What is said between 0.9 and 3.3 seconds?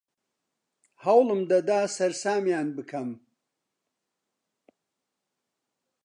هەوڵم دەدا سەرسامیان بکەم.